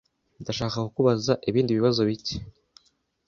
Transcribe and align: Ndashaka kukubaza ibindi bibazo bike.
Ndashaka 0.41 0.77
kukubaza 0.85 1.33
ibindi 1.49 1.71
bibazo 1.77 2.01
bike. 2.09 2.35